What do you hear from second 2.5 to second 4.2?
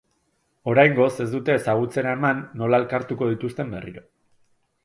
nola elkartuko dituzten berriro.